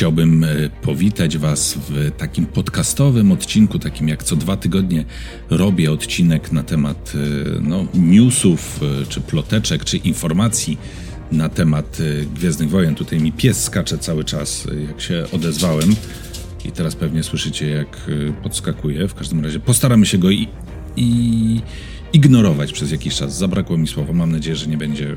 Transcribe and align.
Chciałbym 0.00 0.44
e, 0.44 0.48
powitać 0.82 1.38
Was 1.38 1.78
w 1.88 2.10
takim 2.16 2.46
podcastowym 2.46 3.32
odcinku, 3.32 3.78
takim 3.78 4.08
jak 4.08 4.22
co 4.22 4.36
dwa 4.36 4.56
tygodnie 4.56 5.04
robię 5.50 5.92
odcinek 5.92 6.52
na 6.52 6.62
temat 6.62 7.12
e, 7.14 7.60
no, 7.60 7.86
newsów, 7.94 8.80
e, 9.02 9.06
czy 9.06 9.20
ploteczek, 9.20 9.84
czy 9.84 9.96
informacji 9.96 10.78
na 11.32 11.48
temat 11.48 11.98
Gwiezdnych 12.34 12.70
Wojen. 12.70 12.94
Tutaj 12.94 13.20
mi 13.20 13.32
pies 13.32 13.64
skacze 13.64 13.98
cały 13.98 14.24
czas, 14.24 14.66
jak 14.88 15.00
się 15.00 15.24
odezwałem. 15.32 15.94
I 16.64 16.72
teraz 16.72 16.96
pewnie 16.96 17.22
słyszycie, 17.22 17.68
jak 17.68 18.10
podskakuje. 18.42 19.08
W 19.08 19.14
każdym 19.14 19.44
razie 19.44 19.60
postaramy 19.60 20.06
się 20.06 20.18
go 20.18 20.30
i, 20.30 20.48
i 20.96 21.60
ignorować 22.12 22.72
przez 22.72 22.92
jakiś 22.92 23.14
czas. 23.14 23.38
Zabrakło 23.38 23.78
mi 23.78 23.86
słowa. 23.86 24.12
Mam 24.12 24.32
nadzieję, 24.32 24.56
że 24.56 24.66
nie 24.66 24.76
będzie 24.76 25.16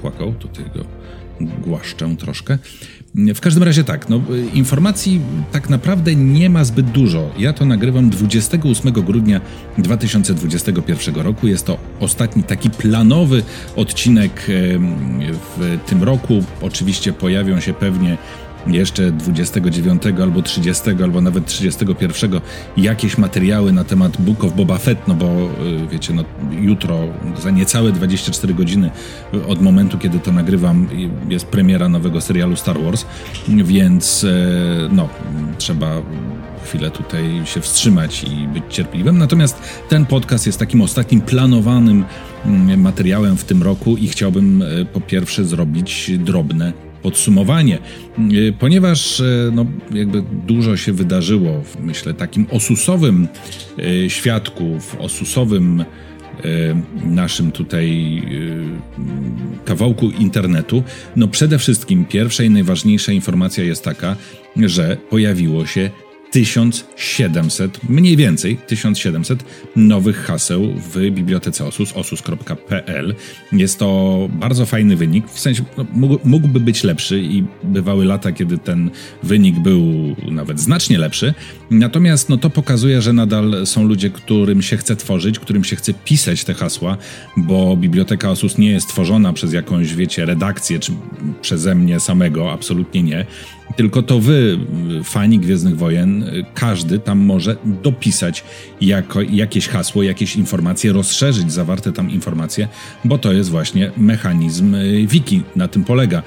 płakał. 0.00 0.32
Tutaj 0.32 0.64
go 0.74 0.84
głaszczę 1.40 2.16
troszkę. 2.18 2.58
W 3.14 3.40
każdym 3.40 3.62
razie 3.62 3.84
tak, 3.84 4.08
no, 4.08 4.20
informacji 4.54 5.20
tak 5.52 5.70
naprawdę 5.70 6.14
nie 6.14 6.50
ma 6.50 6.64
zbyt 6.64 6.90
dużo. 6.90 7.30
Ja 7.38 7.52
to 7.52 7.64
nagrywam 7.64 8.10
28 8.10 8.92
grudnia 8.92 9.40
2021 9.78 11.14
roku. 11.14 11.46
Jest 11.46 11.66
to 11.66 11.78
ostatni 12.00 12.42
taki 12.42 12.70
planowy 12.70 13.42
odcinek 13.76 14.46
w 15.58 15.78
tym 15.86 16.02
roku. 16.02 16.44
Oczywiście 16.62 17.12
pojawią 17.12 17.60
się 17.60 17.74
pewnie 17.74 18.18
jeszcze 18.66 19.12
29 19.12 20.02
albo 20.22 20.42
30 20.42 20.82
albo 21.02 21.20
nawet 21.20 21.46
31 21.46 22.40
jakieś 22.76 23.18
materiały 23.18 23.72
na 23.72 23.84
temat 23.84 24.20
Book 24.20 24.44
of 24.44 24.54
Boba 24.54 24.78
Fett, 24.78 25.08
no 25.08 25.14
bo 25.14 25.26
y, 25.26 25.86
wiecie, 25.90 26.14
no 26.14 26.24
jutro 26.60 26.98
za 27.42 27.50
niecałe 27.50 27.92
24 27.92 28.54
godziny 28.54 28.90
od 29.48 29.62
momentu, 29.62 29.98
kiedy 29.98 30.18
to 30.18 30.32
nagrywam 30.32 30.88
jest 31.28 31.46
premiera 31.46 31.88
nowego 31.88 32.20
serialu 32.20 32.56
Star 32.56 32.82
Wars, 32.82 33.06
więc 33.48 34.26
no 34.90 35.08
trzeba 35.58 36.02
chwilę 36.64 36.90
tutaj 36.90 37.42
się 37.44 37.60
wstrzymać 37.60 38.24
i 38.24 38.48
być 38.48 38.64
cierpliwym. 38.68 39.18
Natomiast 39.18 39.62
ten 39.88 40.06
podcast 40.06 40.46
jest 40.46 40.58
takim 40.58 40.80
ostatnim 40.80 41.20
planowanym 41.20 42.04
mm, 42.46 42.80
materiałem 42.80 43.36
w 43.36 43.44
tym 43.44 43.62
roku 43.62 43.96
i 43.96 44.08
chciałbym 44.08 44.64
po 44.92 45.00
pierwsze 45.00 45.44
zrobić 45.44 46.10
drobne 46.18 46.89
podsumowanie, 47.02 47.78
y, 48.32 48.54
ponieważ 48.58 49.20
y, 49.20 49.50
no, 49.54 49.66
jakby 49.92 50.22
dużo 50.46 50.76
się 50.76 50.92
wydarzyło 50.92 51.62
w, 51.62 51.80
myślę, 51.80 52.14
takim 52.14 52.46
osusowym 52.50 53.28
y, 53.78 54.10
świadku, 54.10 54.80
w 54.80 55.00
osusowym 55.00 55.84
naszym 57.04 57.52
tutaj 57.52 58.22
kawałku 59.64 60.10
internetu. 60.10 60.82
No 61.16 61.28
przede 61.28 61.58
wszystkim 61.58 62.04
pierwsza 62.04 62.44
i 62.44 62.50
najważniejsza 62.50 63.12
informacja 63.12 63.64
jest 63.64 63.84
taka, 63.84 64.16
że 64.56 64.96
pojawiło 65.10 65.66
się 65.66 65.90
1700, 66.30 67.88
mniej 67.88 68.16
więcej 68.16 68.56
1700 68.66 69.44
nowych 69.76 70.16
haseł 70.16 70.74
w 70.92 71.10
bibliotece 71.10 71.66
OSUS, 71.66 71.92
osus.pl. 71.96 73.14
Jest 73.52 73.78
to 73.78 74.28
bardzo 74.32 74.66
fajny 74.66 74.96
wynik, 74.96 75.28
w 75.28 75.40
sensie 75.40 75.64
no, 75.76 75.86
mógłby 76.24 76.60
być 76.60 76.84
lepszy 76.84 77.20
i 77.20 77.44
bywały 77.62 78.04
lata, 78.04 78.32
kiedy 78.32 78.58
ten 78.58 78.90
wynik 79.22 79.58
był 79.58 79.82
nawet 80.30 80.60
znacznie 80.60 80.98
lepszy. 80.98 81.34
Natomiast 81.70 82.28
no, 82.28 82.36
to 82.36 82.50
pokazuje, 82.50 83.02
że 83.02 83.12
nadal 83.12 83.66
są 83.66 83.84
ludzie, 83.84 84.10
którym 84.10 84.62
się 84.62 84.76
chce 84.76 84.96
tworzyć, 84.96 85.38
którym 85.38 85.64
się 85.64 85.76
chce 85.76 85.94
pisać 85.94 86.44
te 86.44 86.54
hasła, 86.54 86.96
bo 87.36 87.76
biblioteka 87.76 88.30
OSUS 88.30 88.58
nie 88.58 88.70
jest 88.70 88.88
tworzona 88.88 89.32
przez 89.32 89.52
jakąś, 89.52 89.94
wiecie, 89.94 90.24
redakcję, 90.24 90.78
czy 90.78 90.92
przeze 91.42 91.74
mnie 91.74 92.00
samego, 92.00 92.52
absolutnie 92.52 93.02
nie 93.02 93.26
tylko 93.76 94.02
to 94.02 94.20
wy, 94.20 94.58
fani 95.04 95.38
Gwiezdnych 95.38 95.76
Wojen, 95.76 96.24
każdy 96.54 96.98
tam 96.98 97.18
może 97.18 97.56
dopisać 97.82 98.44
jako, 98.80 99.22
jakieś 99.22 99.68
hasło, 99.68 100.02
jakieś 100.02 100.36
informacje, 100.36 100.92
rozszerzyć 100.92 101.52
zawarte 101.52 101.92
tam 101.92 102.10
informacje, 102.10 102.68
bo 103.04 103.18
to 103.18 103.32
jest 103.32 103.50
właśnie 103.50 103.90
mechanizm 103.96 104.74
y, 104.74 105.06
wiki, 105.06 105.42
na 105.56 105.68
tym 105.68 105.84
polega. 105.84 106.22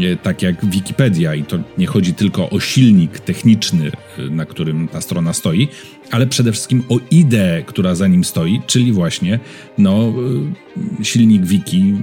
Y, 0.00 0.18
tak 0.22 0.42
jak 0.42 0.66
Wikipedia, 0.66 1.34
i 1.34 1.42
to 1.42 1.58
nie 1.78 1.86
chodzi 1.86 2.14
tylko 2.14 2.50
o 2.50 2.60
silnik 2.60 3.20
techniczny, 3.20 3.90
y, 4.18 4.30
na 4.30 4.44
którym 4.44 4.88
ta 4.88 5.00
strona 5.00 5.32
stoi, 5.32 5.68
ale 6.10 6.26
przede 6.26 6.52
wszystkim 6.52 6.82
o 6.88 6.98
ideę, 7.10 7.62
która 7.62 7.94
za 7.94 8.06
nim 8.06 8.24
stoi, 8.24 8.60
czyli 8.66 8.92
właśnie 8.92 9.38
no, 9.78 10.12
silnik 11.02 11.44
wiki, 11.44 11.94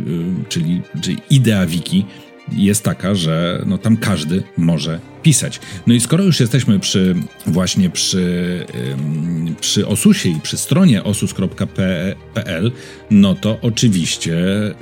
czyli, 0.50 0.82
czyli 1.02 1.18
idea 1.30 1.66
wiki 1.66 2.06
jest 2.52 2.84
taka, 2.84 3.16
że 3.16 3.64
no, 3.66 3.78
tam 3.78 3.98
każdy 3.98 4.44
może 4.58 5.00
pisać. 5.24 5.60
No 5.88 5.94
i 5.94 6.00
skoro 6.00 6.24
już 6.24 6.40
jesteśmy 6.40 6.80
przy 6.80 7.16
właśnie 7.48 7.90
przy, 7.90 8.66
przy 9.62 9.88
Osusie 9.88 10.30
i 10.30 10.40
przy 10.40 10.58
stronie 10.58 11.04
osus.pl, 11.04 12.72
no 13.12 13.36
to 13.36 13.58
oczywiście 13.62 14.34
y, 14.34 14.74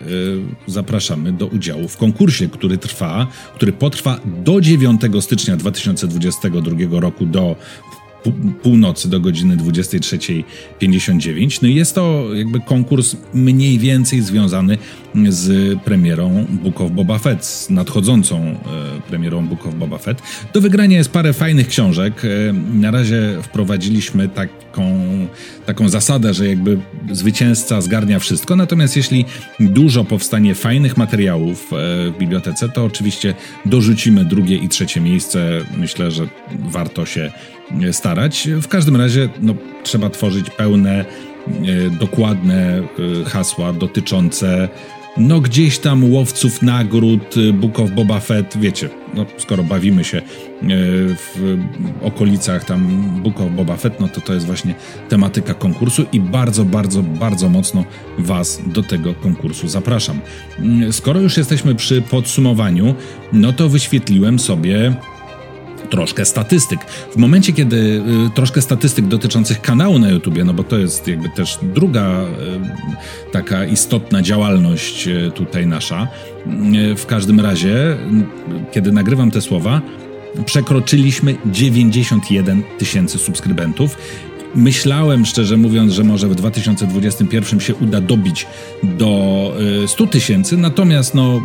zapraszamy 0.68 1.31
do 1.31 1.47
udziału 1.47 1.88
w 1.88 1.97
konkursie, 1.97 2.50
który 2.50 2.78
trwa, 2.78 3.28
który 3.56 3.72
potrwa 3.72 4.19
do 4.25 4.62
9 4.62 5.01
stycznia 5.22 5.57
2022 5.57 7.00
roku 7.00 7.25
do 7.25 7.56
północy 8.62 9.09
do 9.09 9.19
godziny 9.19 9.57
23.59. 9.57 11.59
No 11.62 11.68
i 11.68 11.75
jest 11.75 11.96
to 11.96 12.25
jakby 12.34 12.59
konkurs 12.59 13.16
mniej 13.34 13.80
więcej 13.80 14.22
związany 14.22 14.78
z 15.30 15.80
premierą 15.80 16.46
Book 16.50 16.81
of 16.81 16.91
Boba 16.91 17.18
Fett, 17.18 17.46
z 17.46 17.69
nadchodzącą 17.69 18.38
e, 18.38 18.56
premierą 19.07 19.47
Book 19.47 19.68
of 19.68 19.75
Boba 19.75 19.97
Fett. 19.97 20.22
Do 20.53 20.62
wygrania 20.62 20.97
jest 20.97 21.12
parę 21.12 21.34
fajnych 21.34 21.68
książek. 21.68 22.22
E, 22.25 22.53
na 22.53 22.91
razie 22.91 23.38
wprowadziliśmy 23.44 24.30
taką, 24.30 25.00
taką 25.66 25.90
zasadę, 25.90 26.34
że 26.34 26.47
jakby 26.47 26.78
zwycięzca 27.12 27.81
zgarnia 27.81 28.19
wszystko, 28.19 28.56
natomiast 28.56 28.97
jeśli 28.97 29.25
dużo 29.59 30.03
powstanie 30.03 30.56
fajnych 30.56 30.97
materiałów 30.97 31.74
e, 31.74 31.75
w 32.12 32.13
bibliotece, 32.19 32.69
to 32.69 32.86
oczywiście 32.86 33.34
dorzucimy 33.66 34.25
drugie 34.25 34.57
i 34.57 34.69
trzecie 34.69 35.01
miejsce. 35.01 35.62
Myślę, 35.78 36.12
że 36.12 36.28
warto 36.59 37.06
się 37.06 37.31
starać. 37.91 38.47
W 38.62 38.68
każdym 38.68 38.96
razie 38.96 39.30
no, 39.41 39.53
trzeba 39.84 40.09
tworzyć 40.09 40.50
pełne, 40.50 41.06
e, 41.47 41.90
dokładne 42.00 42.81
e, 43.24 43.30
hasła 43.30 43.74
dotyczące 43.74 44.69
no 45.18 45.41
gdzieś 45.41 45.80
tam 45.80 46.12
łowców 46.12 46.62
nagród, 46.62 47.35
e, 47.38 47.54
Book 47.54 47.80
of 47.80 47.92
Boba 47.92 48.19
Fett, 48.19 48.57
wiecie, 48.57 48.89
no 49.13 49.25
skoro 49.38 49.63
bawimy 49.63 50.04
się 50.04 50.21
w 51.18 51.57
okolicach 52.01 52.66
tam 52.66 52.88
Book 53.24 53.42
of 53.42 53.51
Boba 53.51 53.77
Fett, 53.77 54.00
no 54.00 54.07
to 54.07 54.22
to 54.22 54.33
jest 54.33 54.45
właśnie 54.45 54.75
tematyka 55.10 55.54
konkursu 55.54 56.06
i 56.12 56.19
bardzo, 56.19 56.65
bardzo, 56.65 57.04
bardzo 57.04 57.50
mocno 57.50 57.83
Was 58.18 58.62
do 58.68 58.83
tego 58.83 59.13
konkursu 59.13 59.68
zapraszam. 59.68 60.19
Mm, 60.60 60.94
skoro 60.94 61.19
już 61.19 61.38
jesteśmy 61.38 61.75
przy 61.75 62.01
podsumowaniu, 62.01 62.95
no 63.33 63.54
to 63.54 63.69
wyświetliłem 63.69 64.39
sobie 64.39 64.95
troszkę 65.89 66.25
statystyk. 66.25 66.80
W 67.12 67.18
momencie, 67.18 67.53
kiedy 67.53 67.77
y, 68.27 68.30
troszkę 68.36 68.62
statystyk 68.62 69.07
dotyczących 69.07 69.62
kanału 69.62 70.00
na 70.00 70.09
YouTubie, 70.09 70.44
no 70.44 70.53
bo 70.53 70.63
to 70.63 70.77
jest 70.77 71.07
jakby 71.07 71.30
też 71.30 71.59
druga 71.62 72.21
y, 72.21 73.31
taka 73.31 73.65
istotna 73.65 74.21
działalność 74.21 75.07
y, 75.07 75.31
tutaj 75.36 75.68
nasza. 75.68 76.07
W 76.97 77.06
każdym 77.06 77.39
razie, 77.39 77.97
kiedy 78.71 78.91
nagrywam 78.91 79.31
te 79.31 79.41
słowa, 79.41 79.81
przekroczyliśmy 80.45 81.36
91 81.45 82.63
tysięcy 82.77 83.18
subskrybentów 83.18 83.97
Myślałem, 84.56 85.25
szczerze 85.25 85.57
mówiąc, 85.57 85.94
że 85.94 86.04
może 86.04 86.28
w 86.28 86.36
2021 86.36 87.60
się 87.60 87.75
uda 87.75 88.01
dobić 88.01 88.48
do 88.84 89.54
100 89.88 90.07
tysięcy, 90.07 90.57
natomiast 90.57 91.16
no 91.16 91.42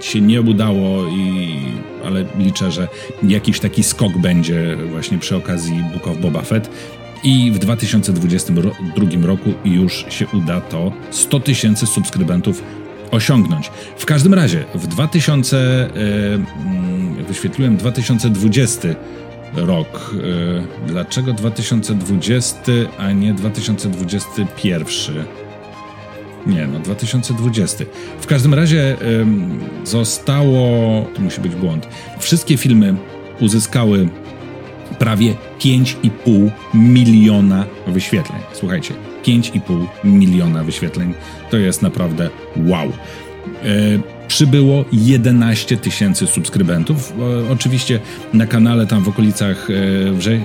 się 0.00 0.20
nie 0.20 0.40
udało 0.40 1.06
i 1.06 1.56
ale 2.04 2.24
liczę, 2.38 2.70
że 2.72 2.88
jakiś 3.22 3.60
taki 3.60 3.82
skok 3.82 4.18
będzie 4.18 4.76
właśnie 4.90 5.18
przy 5.18 5.36
okazji 5.36 5.84
Book 5.92 6.08
of 6.08 6.18
Boba 6.18 6.42
Fett. 6.42 6.70
I 7.24 7.50
w 7.54 7.58
2022 7.58 9.26
roku 9.26 9.52
już 9.64 10.06
się 10.08 10.26
uda 10.26 10.60
to 10.60 10.92
100 11.10 11.40
tysięcy 11.40 11.86
subskrybentów 11.86 12.62
osiągnąć. 13.10 13.70
W 13.96 14.06
każdym 14.06 14.34
razie 14.34 14.64
w 14.74 14.86
2000 14.86 15.90
yy, 17.16 17.24
wyświetliłem 17.24 17.76
2020 17.76 18.88
rok. 19.66 20.14
Y, 20.14 20.86
dlaczego 20.86 21.32
2020, 21.32 22.58
a 22.98 23.12
nie 23.12 23.34
2021? 23.34 25.24
Nie, 26.46 26.66
no 26.66 26.78
2020. 26.78 27.84
W 28.20 28.26
każdym 28.26 28.54
razie 28.54 28.96
zostało, 29.84 31.06
to 31.14 31.22
musi 31.22 31.40
być 31.40 31.54
błąd, 31.54 31.88
wszystkie 32.18 32.56
filmy 32.56 32.94
uzyskały 33.40 34.08
prawie 34.98 35.34
5,5 35.60 36.50
miliona 36.74 37.64
wyświetleń. 37.86 38.40
Słuchajcie, 38.52 38.94
5,5 39.24 39.86
miliona 40.04 40.64
wyświetleń 40.64 41.14
to 41.50 41.56
jest 41.56 41.82
naprawdę 41.82 42.30
wow. 42.56 42.92
E, 44.28 44.38
przybyło 44.38 44.84
11 44.92 45.76
tysięcy 45.76 46.26
subskrybentów. 46.26 47.12
Oczywiście 47.50 48.00
na 48.32 48.46
kanale 48.46 48.86
tam 48.86 49.02
w 49.02 49.08
okolicach 49.08 49.68
e, 49.70 50.12
wrze 50.12 50.40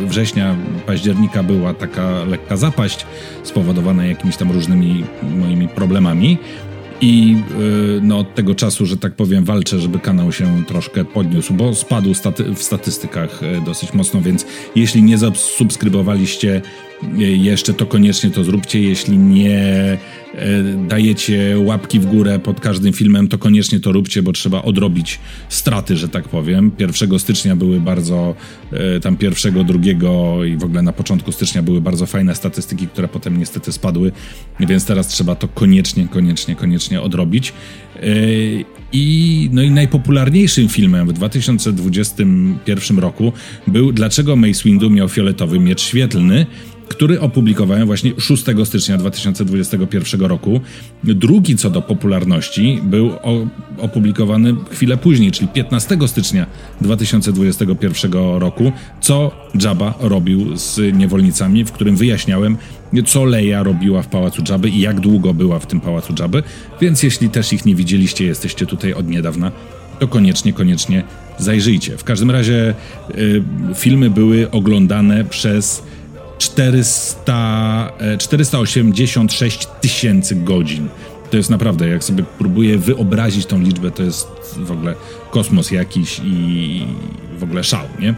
września, 0.00 0.56
października 0.86 1.42
była 1.42 1.74
taka 1.74 2.24
lekka 2.24 2.56
zapaść 2.56 3.06
spowodowana 3.42 4.06
jakimiś 4.06 4.36
tam 4.36 4.52
różnymi 4.52 5.04
moimi 5.22 5.68
problemami. 5.68 6.38
I 7.00 7.36
e, 7.36 8.00
no, 8.02 8.18
od 8.18 8.34
tego 8.34 8.54
czasu, 8.54 8.86
że 8.86 8.96
tak 8.96 9.14
powiem, 9.14 9.44
walczę, 9.44 9.78
żeby 9.78 9.98
kanał 9.98 10.32
się 10.32 10.64
troszkę 10.64 11.04
podniósł, 11.04 11.54
bo 11.54 11.74
spadł 11.74 12.14
staty 12.14 12.44
w 12.54 12.62
statystykach 12.62 13.42
e, 13.42 13.60
dosyć 13.64 13.94
mocno, 13.94 14.20
więc 14.20 14.46
jeśli 14.76 15.02
nie 15.02 15.18
zasubskrybowaliście 15.18 16.62
jeszcze, 17.18 17.74
to 17.74 17.86
koniecznie 17.86 18.30
to 18.30 18.44
zróbcie. 18.44 18.80
Jeśli 18.80 19.18
nie 19.18 19.60
e, 19.60 19.98
dajecie 20.88 21.54
łapki 21.58 22.00
w 22.00 22.06
górę 22.06 22.38
pod 22.38 22.60
każdym 22.60 22.92
filmem, 22.92 23.28
to 23.28 23.38
koniecznie 23.38 23.80
to 23.80 23.92
róbcie, 23.92 24.22
bo 24.22 24.32
trzeba 24.32 24.62
odrobić 24.62 25.18
straty, 25.48 25.96
że 25.96 26.08
tak 26.08 26.28
powiem. 26.28 26.72
1 26.78 27.18
stycznia 27.18 27.56
były 27.56 27.80
bardzo, 27.80 28.34
e, 28.72 29.00
tam 29.00 29.16
pierwszego, 29.16 29.64
drugiego 29.64 30.44
i 30.44 30.56
w 30.56 30.64
ogóle 30.64 30.82
na 30.82 30.92
początku 30.92 31.32
stycznia 31.32 31.62
były 31.62 31.80
bardzo 31.80 32.06
fajne 32.06 32.34
statystyki, 32.34 32.88
które 32.88 33.08
potem 33.08 33.38
niestety 33.38 33.72
spadły, 33.72 34.12
więc 34.60 34.84
teraz 34.84 35.08
trzeba 35.08 35.34
to 35.34 35.48
koniecznie, 35.48 36.08
koniecznie, 36.08 36.56
koniecznie 36.56 37.00
odrobić. 37.00 37.52
E, 37.96 38.00
I, 38.92 39.48
no 39.52 39.62
i 39.62 39.70
najpopularniejszym 39.70 40.68
filmem 40.68 41.08
w 41.08 41.12
2021 41.12 42.98
roku 42.98 43.32
był 43.66 43.92
Dlaczego 43.92 44.36
Mace 44.36 44.62
Windu 44.64 44.90
miał 44.90 45.08
fioletowy 45.08 45.60
miecz 45.60 45.80
świetlny, 45.80 46.46
który 46.88 47.20
opublikowałem 47.20 47.86
właśnie 47.86 48.12
6 48.18 48.44
stycznia 48.64 48.98
2021 48.98 50.20
roku. 50.20 50.60
Drugi 51.04 51.56
co 51.56 51.70
do 51.70 51.82
popularności 51.82 52.80
był 52.82 53.12
opublikowany 53.78 54.54
chwilę 54.70 54.96
później, 54.96 55.30
czyli 55.32 55.48
15 55.48 55.98
stycznia 56.06 56.46
2021 56.80 58.12
roku, 58.38 58.72
co 59.00 59.30
Jabba 59.62 59.94
robił 60.00 60.56
z 60.56 60.96
niewolnicami, 60.96 61.64
w 61.64 61.72
którym 61.72 61.96
wyjaśniałem, 61.96 62.56
co 63.06 63.24
Leia 63.24 63.62
robiła 63.62 64.02
w 64.02 64.08
Pałacu 64.08 64.42
Jabby 64.48 64.68
i 64.68 64.80
jak 64.80 65.00
długo 65.00 65.34
była 65.34 65.58
w 65.58 65.66
tym 65.66 65.80
Pałacu 65.80 66.14
Jabby, 66.18 66.42
więc 66.80 67.02
jeśli 67.02 67.30
też 67.30 67.52
ich 67.52 67.66
nie 67.66 67.74
widzieliście, 67.74 68.24
jesteście 68.24 68.66
tutaj 68.66 68.94
od 68.94 69.08
niedawna, 69.08 69.52
to 69.98 70.08
koniecznie, 70.08 70.52
koniecznie 70.52 71.04
zajrzyjcie. 71.38 71.96
W 71.96 72.04
każdym 72.04 72.30
razie 72.30 72.74
y, 73.18 73.42
filmy 73.74 74.10
były 74.10 74.50
oglądane 74.50 75.24
przez 75.24 75.82
400, 76.38 77.92
486 78.18 79.64
e, 79.64 79.80
tysięcy 79.80 80.36
godzin. 80.36 80.88
To 81.30 81.36
jest 81.36 81.50
naprawdę, 81.50 81.88
jak 81.88 82.04
sobie 82.04 82.24
próbuję 82.38 82.78
wyobrazić 82.78 83.46
tą 83.46 83.60
liczbę, 83.60 83.90
to 83.90 84.02
jest 84.02 84.28
w 84.56 84.70
ogóle 84.70 84.94
kosmos 85.30 85.70
jakiś 85.70 86.20
i 86.24 86.86
w 87.38 87.42
ogóle 87.42 87.64
szał, 87.64 87.84
nie? 87.98 88.08
E, 88.08 88.14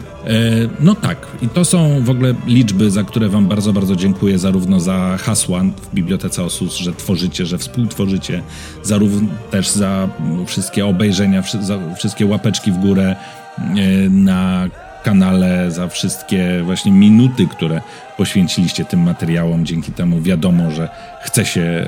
no 0.79 0.95
tak, 0.95 1.27
i 1.41 1.49
to 1.49 1.65
są 1.65 2.03
w 2.03 2.09
ogóle 2.09 2.33
liczby, 2.47 2.91
za 2.91 3.03
które 3.03 3.29
Wam 3.29 3.47
bardzo, 3.47 3.73
bardzo 3.73 3.95
dziękuję, 3.95 4.39
zarówno 4.39 4.79
za 4.79 5.17
hasła 5.17 5.63
w 5.63 5.93
Bibliotece 5.95 6.43
Osus, 6.43 6.75
że 6.75 6.93
tworzycie, 6.93 7.45
że 7.45 7.57
współtworzycie, 7.57 8.43
zarówno 8.83 9.27
też 9.51 9.69
za 9.69 10.09
wszystkie 10.45 10.85
obejrzenia, 10.85 11.43
za 11.61 11.95
wszystkie 11.95 12.25
łapeczki 12.25 12.71
w 12.71 12.77
górę 12.77 13.15
e, 13.59 14.09
na 14.09 14.69
kanale, 15.03 15.71
za 15.71 15.87
wszystkie 15.87 16.61
właśnie 16.63 16.91
minuty, 16.91 17.47
które 17.47 17.81
poświęciliście 18.17 18.85
tym 18.85 18.99
materiałom. 18.99 19.65
Dzięki 19.65 19.91
temu 19.91 20.21
wiadomo, 20.21 20.71
że 20.71 20.89
chce 21.21 21.45
się 21.45 21.61
e, 21.61 21.87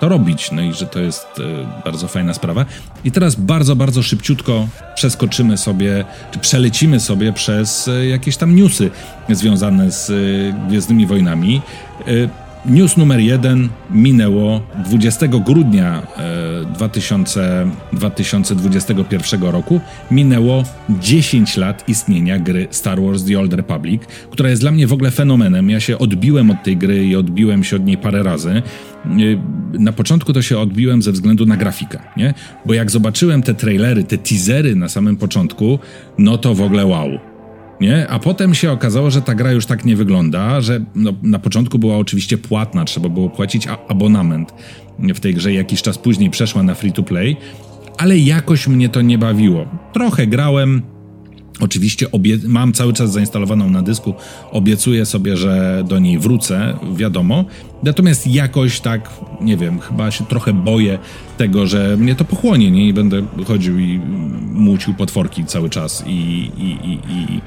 to 0.00 0.08
robić, 0.08 0.52
no 0.52 0.62
i 0.62 0.72
że 0.72 0.86
to 0.86 1.00
jest 1.00 1.26
e, 1.38 1.82
bardzo 1.84 2.08
fajna 2.08 2.34
sprawa. 2.34 2.64
I 3.04 3.12
teraz 3.12 3.34
bardzo, 3.34 3.76
bardzo 3.76 4.02
szybciutko 4.02 4.68
przeskoczymy 4.94 5.56
sobie, 5.56 6.04
czy 6.30 6.38
przelecimy 6.38 7.00
sobie 7.00 7.32
przez 7.32 7.88
e, 7.88 8.06
jakieś 8.06 8.36
tam 8.36 8.56
newsy 8.56 8.90
związane 9.28 9.90
z 9.90 10.12
Gwiezdnymi 10.68 11.06
Wojnami. 11.06 11.62
News 12.68 12.96
numer 12.96 13.20
jeden 13.20 13.68
minęło 13.90 14.60
20 14.84 15.26
grudnia 15.28 16.02
2000, 16.74 17.70
2021 17.92 19.42
roku. 19.42 19.80
Minęło 20.10 20.64
10 21.00 21.56
lat 21.56 21.88
istnienia 21.88 22.38
gry 22.38 22.66
Star 22.70 23.00
Wars 23.02 23.24
The 23.24 23.38
Old 23.38 23.52
Republic, 23.52 24.02
która 24.30 24.50
jest 24.50 24.62
dla 24.62 24.70
mnie 24.70 24.86
w 24.86 24.92
ogóle 24.92 25.10
fenomenem. 25.10 25.70
Ja 25.70 25.80
się 25.80 25.98
odbiłem 25.98 26.50
od 26.50 26.62
tej 26.62 26.76
gry 26.76 27.06
i 27.06 27.16
odbiłem 27.16 27.64
się 27.64 27.76
od 27.76 27.84
niej 27.84 27.96
parę 27.96 28.22
razy. 28.22 28.62
Na 29.72 29.92
początku 29.92 30.32
to 30.32 30.42
się 30.42 30.58
odbiłem 30.58 31.02
ze 31.02 31.12
względu 31.12 31.46
na 31.46 31.56
grafikę, 31.56 31.98
nie? 32.16 32.34
Bo 32.66 32.74
jak 32.74 32.90
zobaczyłem 32.90 33.42
te 33.42 33.54
trailery, 33.54 34.04
te 34.04 34.18
teasery 34.18 34.76
na 34.76 34.88
samym 34.88 35.16
początku, 35.16 35.78
no 36.18 36.38
to 36.38 36.54
w 36.54 36.62
ogóle 36.62 36.86
wow 36.86 37.08
nie? 37.80 38.08
A 38.08 38.18
potem 38.18 38.54
się 38.54 38.72
okazało, 38.72 39.10
że 39.10 39.22
ta 39.22 39.34
gra 39.34 39.52
już 39.52 39.66
tak 39.66 39.84
nie 39.84 39.96
wygląda, 39.96 40.60
że 40.60 40.80
no, 40.94 41.12
na 41.22 41.38
początku 41.38 41.78
była 41.78 41.96
oczywiście 41.96 42.38
płatna, 42.38 42.84
trzeba 42.84 43.08
było 43.08 43.30
płacić 43.30 43.68
abonament 43.88 44.54
w 44.98 45.20
tej 45.20 45.34
grze, 45.34 45.52
jakiś 45.52 45.82
czas 45.82 45.98
później 45.98 46.30
przeszła 46.30 46.62
na 46.62 46.74
free 46.74 46.92
to 46.92 47.02
play, 47.02 47.36
ale 47.98 48.18
jakoś 48.18 48.68
mnie 48.68 48.88
to 48.88 49.02
nie 49.02 49.18
bawiło. 49.18 49.66
Trochę 49.92 50.26
grałem, 50.26 50.82
Oczywiście 51.60 52.06
mam 52.48 52.72
cały 52.72 52.92
czas 52.92 53.12
zainstalowaną 53.12 53.70
na 53.70 53.82
dysku, 53.82 54.14
obiecuję 54.50 55.06
sobie, 55.06 55.36
że 55.36 55.84
do 55.88 55.98
niej 55.98 56.18
wrócę, 56.18 56.78
wiadomo. 56.96 57.44
Natomiast 57.82 58.26
jakoś 58.26 58.80
tak, 58.80 59.10
nie 59.40 59.56
wiem, 59.56 59.80
chyba 59.80 60.10
się 60.10 60.26
trochę 60.26 60.52
boję 60.52 60.98
tego, 61.38 61.66
że 61.66 61.96
mnie 61.96 62.14
to 62.14 62.24
pochłonie, 62.24 62.70
nie? 62.70 62.88
I 62.88 62.92
będę 62.92 63.22
chodził 63.46 63.78
i 63.78 64.00
mucił 64.52 64.94
potworki 64.94 65.44
cały 65.44 65.70
czas 65.70 66.04
i, 66.06 66.10
i, 66.58 66.90
i, 66.90 67.00
i 67.08 67.40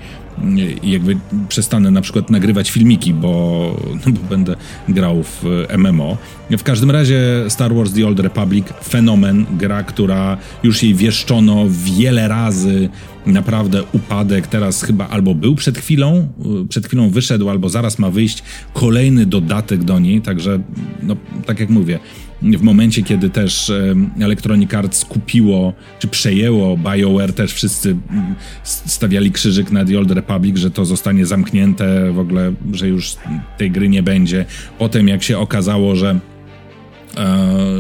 i 0.84 0.92
jakby 0.92 1.18
przestanę 1.50 1.92
na 1.92 2.02
przykład 2.02 2.30
nagrywać 2.30 2.72
filmiki, 2.72 3.14
bo, 3.14 3.76
no 4.06 4.12
bo 4.22 4.30
będę 4.30 4.56
grał 4.90 5.24
w 5.24 5.44
MMO. 5.78 6.18
W 6.52 6.64
każdym 6.64 6.92
razie 6.92 7.22
Star 7.48 7.76
Wars 7.76 7.94
The 7.94 8.08
Old 8.08 8.20
Republic, 8.20 8.66
fenomen, 8.84 9.46
gra, 9.58 9.84
która 9.84 10.38
już 10.64 10.84
jej 10.84 10.96
wieszczono 10.96 11.66
wiele 11.70 12.28
razy, 12.28 12.90
naprawdę 13.26 13.84
upadek, 13.94 14.48
teraz 14.48 14.84
chyba 14.84 15.08
albo 15.08 15.36
był 15.36 15.56
przed 15.56 15.78
chwilą, 15.78 16.28
przed 16.70 16.88
chwilą 16.88 17.10
wyszedł, 17.10 17.50
albo 17.50 17.70
zaraz 17.70 18.00
ma 18.00 18.10
wyjść 18.10 18.44
kolejny 18.74 19.26
dodatek 19.26 19.84
do 19.84 20.00
niej, 20.00 20.19
także 20.22 20.60
no, 21.04 21.16
tak 21.46 21.60
jak 21.60 21.70
mówię, 21.70 22.00
w 22.42 22.62
momencie, 22.62 23.04
kiedy 23.04 23.30
też 23.30 23.72
Electronic 24.20 24.74
Arts 24.74 25.06
kupiło, 25.06 25.74
czy 26.00 26.08
przejęło 26.08 26.78
BioWare, 26.78 27.34
też 27.34 27.54
wszyscy 27.54 27.90
mm, 27.90 28.36
stawiali 28.64 29.32
krzyżyk 29.32 29.72
na 29.72 29.86
The 29.86 30.00
Old 30.00 30.12
Republic, 30.12 30.58
że 30.58 30.72
to 30.72 30.86
zostanie 30.86 31.26
zamknięte, 31.26 32.12
w 32.14 32.20
ogóle, 32.20 32.54
że 32.74 32.88
już 32.88 33.16
tej 33.58 33.72
gry 33.72 33.90
nie 33.90 34.04
będzie. 34.04 34.46
Potem 34.78 35.08
jak 35.08 35.24
się 35.24 35.38
okazało, 35.38 35.96
że 35.96 36.20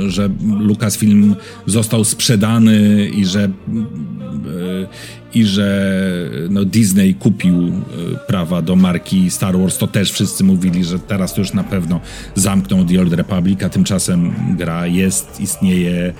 że 0.07 0.29
Lucasfilm 0.59 1.35
został 1.65 2.03
sprzedany 2.03 3.09
i 3.09 3.25
że, 3.25 3.43
e, 3.43 3.49
i 5.33 5.45
że 5.45 5.91
no 6.49 6.65
Disney 6.65 7.15
kupił 7.15 7.67
e, 7.67 7.71
prawa 8.27 8.61
do 8.61 8.75
marki 8.75 9.31
Star 9.31 9.59
Wars, 9.59 9.77
to 9.77 9.87
też 9.87 10.11
wszyscy 10.11 10.43
mówili, 10.43 10.83
że 10.83 10.99
teraz 10.99 11.33
to 11.33 11.41
już 11.41 11.53
na 11.53 11.63
pewno 11.63 11.99
zamkną 12.35 12.85
The 12.85 13.01
Old 13.01 13.13
Republic, 13.13 13.63
a 13.63 13.69
tymczasem 13.69 14.33
gra 14.57 14.87
jest, 14.87 15.41
istnieje 15.41 16.13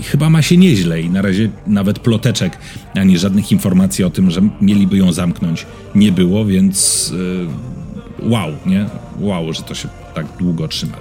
i 0.00 0.02
chyba 0.02 0.30
ma 0.30 0.42
się 0.42 0.56
nieźle 0.56 1.00
i 1.00 1.10
na 1.10 1.22
razie 1.22 1.50
nawet 1.66 1.98
ploteczek, 1.98 2.58
ani 2.94 3.18
żadnych 3.18 3.52
informacji 3.52 4.04
o 4.04 4.10
tym, 4.10 4.30
że 4.30 4.40
mieliby 4.60 4.96
ją 4.96 5.12
zamknąć 5.12 5.66
nie 5.94 6.12
było, 6.12 6.44
więc 6.44 7.12
wow, 8.22 8.52
nie? 8.66 8.86
Wow, 9.20 9.52
że 9.52 9.62
to 9.62 9.74
się 9.74 9.88
tak 10.14 10.26
długo 10.38 10.68
trzyma. 10.68 10.96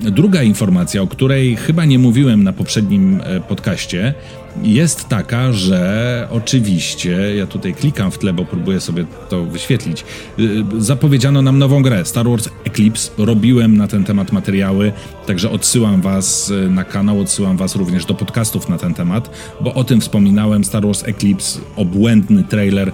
Druga 0.00 0.42
informacja, 0.42 1.02
o 1.02 1.06
której 1.06 1.56
chyba 1.56 1.84
nie 1.84 1.98
mówiłem 1.98 2.44
na 2.44 2.52
poprzednim 2.52 3.20
e, 3.24 3.40
podcaście, 3.40 4.14
jest 4.62 5.08
taka, 5.08 5.52
że 5.52 6.28
oczywiście, 6.30 7.36
ja 7.36 7.46
tutaj 7.46 7.74
klikam 7.74 8.10
w 8.10 8.18
tle, 8.18 8.32
bo 8.32 8.44
próbuję 8.44 8.80
sobie 8.80 9.04
to 9.28 9.44
wyświetlić, 9.44 10.04
y, 10.38 10.64
zapowiedziano 10.78 11.42
nam 11.42 11.58
nową 11.58 11.82
grę, 11.82 12.04
Star 12.04 12.28
Wars 12.28 12.48
Eclipse. 12.64 13.10
Robiłem 13.18 13.76
na 13.76 13.88
ten 13.88 14.04
temat 14.04 14.32
materiały, 14.32 14.92
także 15.26 15.50
odsyłam 15.50 16.00
was 16.00 16.50
y, 16.50 16.70
na 16.70 16.84
kanał, 16.84 17.20
odsyłam 17.20 17.56
was 17.56 17.76
również 17.76 18.06
do 18.06 18.14
podcastów 18.14 18.68
na 18.68 18.78
ten 18.78 18.94
temat, 18.94 19.30
bo 19.60 19.74
o 19.74 19.84
tym 19.84 20.00
wspominałem, 20.00 20.64
Star 20.64 20.86
Wars 20.86 21.04
Eclipse, 21.04 21.60
obłędny 21.76 22.44
trailer, 22.44 22.92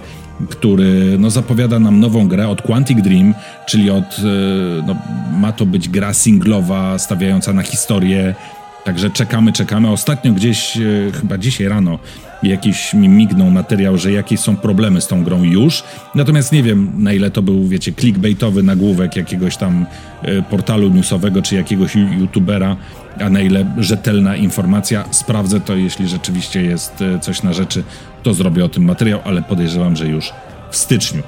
który 0.49 1.17
no, 1.19 1.29
zapowiada 1.29 1.79
nam 1.79 1.99
nową 1.99 2.27
grę 2.27 2.47
od 2.47 2.61
Quantic 2.61 3.01
Dream, 3.01 3.33
czyli 3.67 3.89
od, 3.93 4.19
y, 4.19 4.83
no, 4.87 4.95
ma 5.37 5.51
to 5.51 5.65
być 5.65 5.89
gra 5.89 6.13
singlowa, 6.13 6.99
stawiająca 6.99 7.53
na 7.53 7.61
historię 7.61 8.35
Także 8.83 9.09
czekamy, 9.09 9.53
czekamy. 9.53 9.89
Ostatnio 9.89 10.31
gdzieś, 10.31 10.77
e, 10.77 10.81
chyba 11.21 11.37
dzisiaj 11.37 11.67
rano, 11.67 11.99
jakiś 12.43 12.93
mi 12.93 13.09
mignął 13.09 13.51
materiał, 13.51 13.97
że 13.97 14.11
jakieś 14.11 14.39
są 14.39 14.57
problemy 14.57 15.01
z 15.01 15.07
tą 15.07 15.23
grą 15.23 15.43
już. 15.43 15.83
Natomiast 16.15 16.51
nie 16.51 16.63
wiem, 16.63 16.91
na 16.97 17.13
ile 17.13 17.31
to 17.31 17.41
był, 17.41 17.67
wiecie, 17.67 17.93
clickbaitowy 17.93 18.63
nagłówek 18.63 19.15
jakiegoś 19.15 19.57
tam 19.57 19.85
e, 20.21 20.41
portalu 20.41 20.89
newsowego 20.89 21.41
czy 21.41 21.55
jakiegoś 21.55 21.95
youtubera, 21.95 22.77
a 23.19 23.29
na 23.29 23.39
ile 23.39 23.65
rzetelna 23.77 24.35
informacja. 24.35 25.05
Sprawdzę 25.11 25.59
to, 25.59 25.75
jeśli 25.75 26.07
rzeczywiście 26.07 26.61
jest 26.61 27.03
coś 27.21 27.43
na 27.43 27.53
rzeczy, 27.53 27.83
to 28.23 28.33
zrobię 28.33 28.65
o 28.65 28.69
tym 28.69 28.83
materiał, 28.83 29.19
ale 29.23 29.41
podejrzewam, 29.41 29.95
że 29.95 30.07
już 30.07 30.33
w 30.71 30.75
styczniu. 30.75 31.23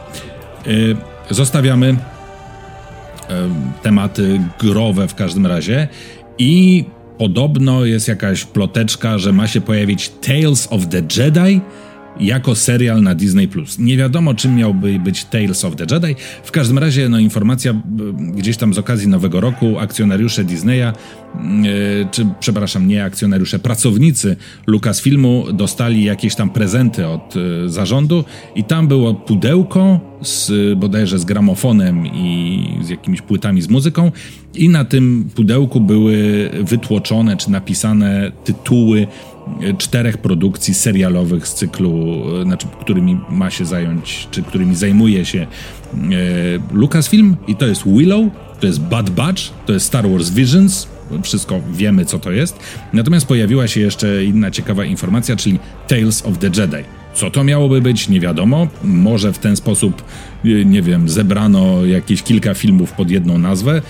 Zostawiamy 1.29 1.96
tematy 3.82 4.39
growe 4.60 5.08
w 5.08 5.15
każdym 5.15 5.46
razie 5.46 5.88
i 6.38 6.86
Podobno 7.18 7.86
jest 7.86 8.08
jakaś 8.08 8.46
ploteczka, 8.46 9.18
że 9.18 9.34
ma 9.34 9.48
się 9.48 9.62
pojawić 9.62 10.10
Tales 10.10 10.68
of 10.72 10.88
the 10.88 11.01
Jedi 11.18 11.62
jako 12.20 12.56
serial 12.56 13.01
na 13.01 13.15
Disney+. 13.15 13.50
Nie 13.80 13.98
wiadomo, 13.98 14.34
czym 14.34 14.56
miałby 14.56 15.00
być 15.00 15.25
Tales 15.25 15.65
of 15.65 15.75
the 15.75 15.86
Jedi. 15.92 16.15
W 16.44 16.51
każdym 16.51 16.77
razie, 16.77 17.10
no 17.10 17.20
informacja 17.20 17.74
gdzieś 18.18 18.58
tam 18.58 18.74
z 18.74 18.77
okazji 18.77 19.08
Nowego 19.08 19.42
Roku, 19.42 19.80
akcjonariusze 19.80 20.44
Disneya, 20.44 20.94
czy 22.12 22.28
przepraszam, 22.40 22.88
nie 22.88 23.04
akcjonariusze, 23.04 23.60
pracownicy 23.60 24.36
Lucasfilmu 24.68 25.46
dostali 25.54 26.04
jakieś 26.04 26.36
tam 26.36 26.50
prezenty 26.50 27.08
od 27.08 27.36
yy, 27.36 27.70
zarządu 27.70 28.24
i 28.56 28.63
tam 28.63 28.88
było 28.88 29.13
pudełko 29.13 30.00
z 30.22 30.52
bodajże 30.78 31.20
z 31.20 31.25
gramofonem 31.25 32.08
i 32.08 32.68
z 32.82 32.90
jakimiś 32.90 33.22
płytami 33.22 33.62
z 33.62 33.70
muzyką 33.70 34.12
i 34.56 34.70
na 34.70 34.86
tym 34.86 35.30
pudełku 35.36 35.80
były 35.80 36.50
wytłoczone 36.63 37.38
czy 37.38 37.52
napisane 37.52 38.32
tytuły 38.44 39.08
czterech 39.78 40.18
produkcji 40.18 40.74
serialowych 40.74 41.48
z 41.48 41.54
cyklu, 41.54 42.24
e, 42.42 42.44
znaczy, 42.44 42.68
którymi 42.82 43.20
ma 43.30 43.50
się 43.50 43.66
zająć, 43.66 44.28
czy 44.32 44.44
którymi 44.44 44.75
zajmuje 44.75 45.25
się 45.25 45.40
e, 45.42 45.48
Lucasfilm 46.74 47.38
i 47.48 47.56
to 47.56 47.68
jest 47.68 47.84
Willow, 47.88 48.25
to 48.60 48.68
jest 48.68 48.80
Bad 48.80 49.10
Batch, 49.10 49.42
to 49.66 49.74
jest 49.74 49.86
Star 49.86 50.10
Wars 50.10 50.30
Visions, 50.30 50.88
wszystko 51.24 51.62
wiemy 51.74 52.05
co 52.05 52.20
to 52.20 52.32
jest. 52.32 52.60
Natomiast 52.93 53.25
pojawiła 53.25 53.67
się 53.67 53.79
jeszcze 53.79 54.24
inna 54.24 54.51
ciekawa 54.51 54.86
informacja, 54.86 55.36
czyli 55.36 55.60
Tales 55.88 56.25
of 56.25 56.38
the 56.38 56.48
Jedi. 56.48 56.84
Co 57.13 57.32
to 57.32 57.43
miałoby 57.43 57.82
być, 57.82 58.10
nie 58.10 58.20
wiadomo. 58.20 58.67
Może 58.84 59.34
w 59.34 59.38
ten 59.38 59.55
sposób, 59.55 60.03
e, 60.46 60.65
nie 60.65 60.82
wiem, 60.82 61.10
zebrano 61.10 61.86
jakieś 61.86 62.24
kilka 62.24 62.53
filmów 62.53 62.91
pod 62.91 63.12
jedną 63.12 63.38
nazwę 63.38 63.82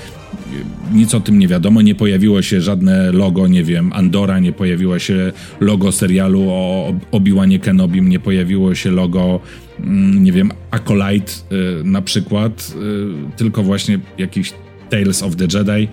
nic 0.94 1.16
o 1.16 1.20
tym 1.20 1.40
nie 1.40 1.48
wiadomo, 1.48 1.82
nie 1.82 1.96
pojawiło 1.96 2.42
się 2.42 2.62
żadne 2.62 3.12
logo, 3.12 3.48
nie 3.48 3.64
wiem, 3.64 3.94
Andora, 3.94 4.40
nie 4.40 4.52
pojawiło 4.52 5.00
się 5.00 5.32
logo 5.60 5.92
serialu 5.92 6.46
o 6.50 6.94
Obi-Wanie 7.12 7.60
Kenobim, 7.60 8.10
nie 8.10 8.20
pojawiło 8.20 8.76
się 8.76 8.92
logo, 8.92 9.40
mm, 9.80 10.24
nie 10.24 10.32
wiem, 10.32 10.52
Acolyte 10.72 11.32
y, 11.82 11.84
na 11.84 12.02
przykład, 12.02 12.74
y, 13.34 13.38
tylko 13.38 13.64
właśnie 13.64 14.00
jakiś 14.18 14.54
Tales 14.90 15.24
of 15.24 15.36
the 15.36 15.48
Jedi. 15.58 15.88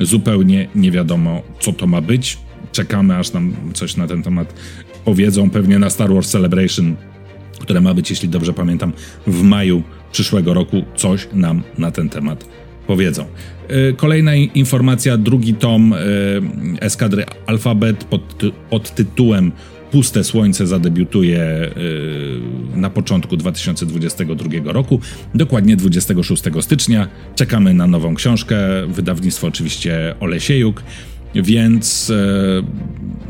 Zupełnie 0.00 0.68
nie 0.74 0.90
wiadomo, 0.90 1.42
co 1.60 1.72
to 1.72 1.86
ma 1.86 2.00
być. 2.00 2.38
Czekamy, 2.72 3.16
aż 3.16 3.32
nam 3.32 3.56
coś 3.74 3.96
na 3.96 4.06
ten 4.06 4.22
temat 4.22 4.54
powiedzą. 5.04 5.50
Pewnie 5.50 5.78
na 5.78 5.90
Star 5.90 6.14
Wars 6.14 6.30
Celebration, 6.30 6.96
które 7.60 7.80
ma 7.80 7.94
być, 7.94 8.10
jeśli 8.10 8.28
dobrze 8.28 8.52
pamiętam, 8.52 8.92
w 9.26 9.42
maju 9.42 9.82
przyszłego 10.12 10.54
roku, 10.54 10.82
coś 10.96 11.28
nam 11.32 11.62
na 11.78 11.90
ten 11.90 12.08
temat 12.08 12.46
powiedzą. 12.86 13.24
E, 13.68 13.92
kolejna 13.92 14.34
informacja, 14.34 15.16
drugi 15.16 15.54
tom 15.54 15.92
e, 15.92 15.96
Eskadry 16.80 17.24
Alfabet 17.46 18.04
pod, 18.04 18.42
pod 18.70 18.94
tytułem 18.94 19.52
Puste 19.90 20.24
Słońce 20.24 20.66
zadebiutuje 20.66 21.40
e, 21.40 21.70
na 22.76 22.90
początku 22.90 23.36
2022 23.36 24.72
roku, 24.72 25.00
dokładnie 25.34 25.76
26 25.76 26.42
stycznia. 26.60 27.08
Czekamy 27.34 27.74
na 27.74 27.86
nową 27.86 28.14
książkę, 28.14 28.56
wydawnictwo 28.88 29.46
oczywiście 29.46 30.14
Olesiejuk, 30.20 30.82
więc 31.34 32.12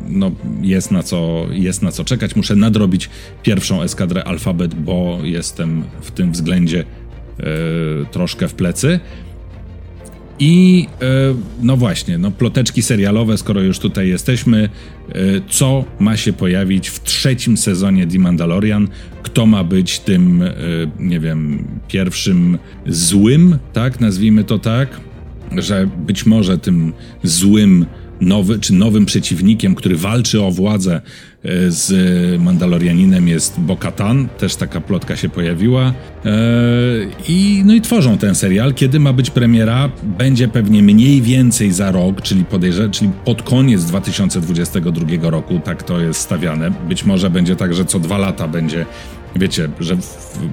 no, 0.08 0.30
jest, 0.62 0.90
na 0.90 1.02
co, 1.02 1.46
jest 1.50 1.82
na 1.82 1.92
co 1.92 2.04
czekać. 2.04 2.36
Muszę 2.36 2.56
nadrobić 2.56 3.10
pierwszą 3.42 3.82
eskadrę 3.82 4.24
Alfabet, 4.24 4.74
bo 4.74 5.18
jestem 5.22 5.84
w 6.00 6.10
tym 6.10 6.32
względzie 6.32 6.84
troszkę 8.10 8.48
w 8.48 8.54
plecy. 8.54 9.00
I 10.38 10.86
e, 11.02 11.06
no 11.62 11.76
właśnie, 11.76 12.18
no 12.18 12.30
ploteczki 12.30 12.82
serialowe, 12.82 13.38
skoro 13.38 13.60
już 13.60 13.78
tutaj 13.78 14.08
jesteśmy, 14.08 14.68
e, 15.08 15.14
co 15.48 15.84
ma 15.98 16.16
się 16.16 16.32
pojawić 16.32 16.88
w 16.88 17.02
trzecim 17.02 17.56
sezonie 17.56 18.06
The 18.06 18.18
Mandalorian? 18.18 18.88
Kto 19.22 19.46
ma 19.46 19.64
być 19.64 19.98
tym, 19.98 20.42
e, 20.42 20.52
nie 20.98 21.20
wiem, 21.20 21.64
pierwszym 21.88 22.58
złym, 22.86 23.58
tak? 23.72 24.00
Nazwijmy 24.00 24.44
to 24.44 24.58
tak, 24.58 25.00
że 25.56 25.88
być 26.06 26.26
może 26.26 26.58
tym 26.58 26.92
złym 27.22 27.86
nowy, 28.20 28.58
czy 28.58 28.74
nowym 28.74 29.06
przeciwnikiem, 29.06 29.74
który 29.74 29.96
walczy 29.96 30.42
o 30.42 30.50
władzę 30.50 31.00
z 31.68 31.92
Mandalorianinem 32.40 33.28
jest 33.28 33.60
Bo-Katan, 33.60 34.28
też 34.38 34.56
taka 34.56 34.80
plotka 34.80 35.16
się 35.16 35.28
pojawiła. 35.28 35.92
E, 36.24 36.32
I, 37.28 37.62
no 37.66 37.74
i 37.74 37.80
tworzą 37.80 38.18
ten 38.18 38.34
serial. 38.34 38.74
Kiedy 38.74 39.00
ma 39.00 39.12
być 39.12 39.30
premiera? 39.30 39.90
Będzie 40.02 40.48
pewnie 40.48 40.82
mniej 40.82 41.22
więcej 41.22 41.72
za 41.72 41.92
rok, 41.92 42.22
czyli 42.22 42.44
podejrzewam, 42.44 42.90
czyli 42.90 43.10
pod 43.24 43.42
koniec 43.42 43.84
2022 43.84 45.30
roku, 45.30 45.60
tak 45.64 45.82
to 45.82 46.00
jest 46.00 46.20
stawiane. 46.20 46.70
Być 46.88 47.04
może 47.04 47.30
będzie 47.30 47.56
tak, 47.56 47.74
że 47.74 47.84
co 47.84 47.98
dwa 47.98 48.18
lata 48.18 48.48
będzie 48.48 48.86
wiecie, 49.38 49.68
że 49.80 49.96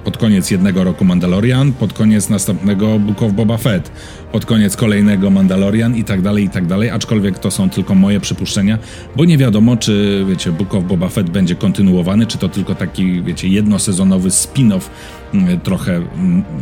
pod 0.04 0.18
koniec 0.18 0.52
jednego 0.52 0.84
roku 0.84 1.06
Mandalorian, 1.06 1.74
pod 1.74 1.94
koniec 1.94 2.30
następnego 2.30 3.00
Book 3.00 3.24
of 3.24 3.34
Boba 3.34 3.58
Fett, 3.58 3.92
pod 4.32 4.46
koniec 4.46 4.75
kolejnego 4.75 5.30
Mandalorian 5.30 5.96
i 5.96 6.04
tak 6.04 6.22
dalej, 6.22 6.44
i 6.44 6.50
tak 6.50 6.66
dalej, 6.66 6.90
aczkolwiek 6.90 7.40
to 7.40 7.52
są 7.52 7.70
tylko 7.70 7.96
moje 7.96 8.20
przypuszczenia, 8.20 8.78
bo 9.16 9.25
nie 9.25 9.38
wiadomo, 9.38 9.78
czy, 9.78 10.25
wiecie, 10.30 10.52
Book 10.52 10.73
of 10.75 10.84
Boba 10.84 11.10
Fett 11.10 11.30
będzie 11.30 11.56
kontynuowany, 11.56 12.25
czy 12.25 12.38
to 12.38 12.50
tylko 12.50 12.75
taki, 12.75 13.22
wiecie, 13.22 13.48
jednosezonowy 13.48 14.30
spin-off 14.30 14.89
mm, 15.34 15.60
trochę 15.60 16.01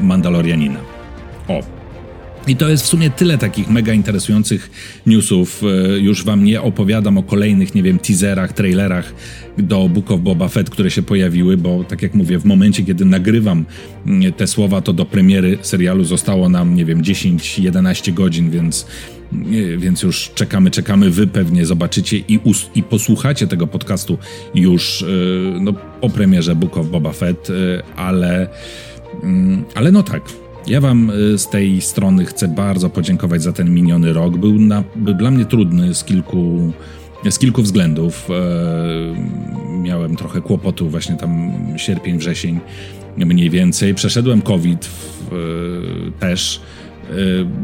Mandalorianina. 0.01 0.79
O, 1.47 1.61
i 2.47 2.55
to 2.55 2.69
jest 2.69 2.83
w 2.83 2.87
sumie 2.87 3.09
tyle 3.09 3.37
takich 3.37 3.69
mega 3.69 3.93
interesujących 3.93 4.71
newsów. 5.05 5.63
E, 5.63 5.99
już 5.99 6.23
wam 6.23 6.43
nie 6.43 6.61
opowiadam 6.61 7.17
o 7.17 7.23
kolejnych, 7.23 7.75
nie 7.75 7.83
wiem, 7.83 7.99
teaserach, 7.99 8.53
trailerach 8.53 9.13
do 9.57 9.89
Book 9.89 10.11
of 10.11 10.21
Boba 10.21 10.47
Fett, 10.47 10.69
które 10.69 10.91
się 10.91 11.01
pojawiły, 11.01 11.57
bo 11.57 11.83
tak 11.83 12.01
jak 12.01 12.13
mówię, 12.13 12.39
w 12.39 12.45
momencie, 12.45 12.83
kiedy 12.83 13.05
nagrywam 13.05 13.65
mm, 14.07 14.33
te 14.33 14.47
słowa, 14.47 14.81
to 14.81 14.93
do 14.93 15.05
premiery 15.05 15.57
serialu 15.61 16.03
zostało 16.03 16.49
nam, 16.49 16.75
nie 16.75 16.85
wiem, 16.85 17.01
10-11 17.01 18.13
godzin, 18.13 18.51
więc 18.51 18.85
więc 19.77 20.03
już 20.03 20.31
czekamy, 20.35 20.71
czekamy. 20.71 21.09
Wy 21.09 21.27
pewnie 21.27 21.65
zobaczycie 21.65 22.17
i, 22.17 22.39
i 22.75 22.83
posłuchacie 22.83 23.47
tego 23.47 23.67
podcastu 23.67 24.17
już 24.55 25.01
e, 25.01 25.05
no, 25.59 25.73
po 26.01 26.09
premierze 26.09 26.55
Book 26.55 26.77
of 26.77 26.87
Boba 26.87 27.11
Fett, 27.11 27.49
e, 27.49 27.53
ale, 27.95 28.47
mm, 29.23 29.63
ale 29.75 29.91
no 29.91 30.03
tak, 30.03 30.21
ja 30.67 30.81
Wam 30.81 31.09
y, 31.09 31.37
z 31.37 31.49
tej 31.49 31.81
strony 31.81 32.25
chcę 32.25 32.47
bardzo 32.47 32.89
podziękować 32.89 33.43
za 33.43 33.53
ten 33.53 33.73
miniony 33.73 34.13
rok. 34.13 34.37
Był, 34.37 34.59
na, 34.59 34.83
był 34.95 35.13
dla 35.13 35.31
mnie 35.31 35.45
trudny 35.45 35.93
z 35.93 36.03
kilku, 36.03 36.71
z 37.29 37.39
kilku 37.39 37.61
względów. 37.61 38.29
E, 38.29 39.77
miałem 39.81 40.15
trochę 40.15 40.41
kłopotu, 40.41 40.89
właśnie 40.89 41.15
tam 41.15 41.51
sierpień, 41.77 42.17
wrzesień 42.17 42.59
mniej 43.17 43.49
więcej. 43.49 43.95
Przeszedłem 43.95 44.41
COVID 44.41 44.85
w, 44.85 45.33
e, 45.33 46.19
też 46.19 46.57
e, 46.57 46.90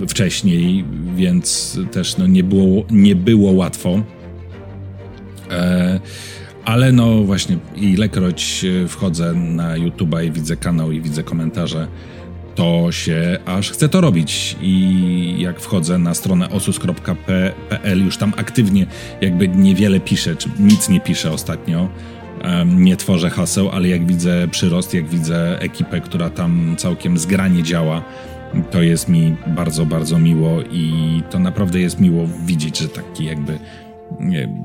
wcześniej, 0.08 0.86
więc 1.16 1.80
też 1.92 2.18
no, 2.18 2.28
nie, 2.28 2.44
było, 2.44 2.84
nie 2.92 3.16
było 3.16 3.52
łatwo. 3.52 4.02
E, 5.52 6.00
ale 6.66 6.92
no 6.92 7.24
właśnie, 7.24 7.58
ilekroć 7.76 8.66
wchodzę 8.88 9.34
na 9.34 9.78
YouTube'a 9.78 10.26
i 10.26 10.32
widzę 10.32 10.58
kanał 10.58 10.92
i 10.92 11.02
widzę 11.02 11.24
komentarze, 11.24 11.88
to 12.56 12.92
się 12.92 13.40
aż 13.46 13.72
chce 13.72 13.90
to 13.90 14.02
robić. 14.02 14.56
I 14.62 15.36
jak 15.40 15.60
wchodzę 15.60 15.98
na 15.98 16.14
stronę 16.14 16.50
osus.pl, 16.50 18.06
już 18.06 18.18
tam 18.18 18.34
aktywnie 18.38 18.86
jakby 19.22 19.48
niewiele 19.48 20.00
piszę, 20.00 20.36
czy 20.36 20.50
nic 20.60 20.90
nie 20.90 21.00
piszę 21.00 21.32
ostatnio. 21.32 21.90
Nie 22.66 22.98
tworzę 22.98 23.30
haseł, 23.30 23.70
ale 23.70 23.88
jak 23.88 24.06
widzę 24.06 24.48
przyrost, 24.52 24.94
jak 24.94 25.10
widzę 25.10 25.60
ekipę, 25.60 26.02
która 26.02 26.30
tam 26.30 26.76
całkiem 26.78 27.18
zgranie 27.18 27.64
działa, 27.64 28.04
to 28.72 28.82
jest 28.82 29.10
mi 29.10 29.36
bardzo, 29.48 29.86
bardzo 29.86 30.20
miło 30.20 30.62
i 30.62 30.94
to 31.30 31.40
naprawdę 31.40 31.80
jest 31.80 32.00
miło 32.00 32.28
widzieć, 32.46 32.78
że 32.78 32.90
taki 32.90 33.26
jakby 33.26 33.60